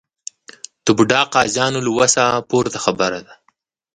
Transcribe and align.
د 0.85 0.87
بوډا 0.97 1.21
قاضیانو 1.33 1.79
له 1.85 1.91
وسه 1.97 2.23
پورته 2.49 2.77
خبره 2.85 3.19
ده. 3.25 3.33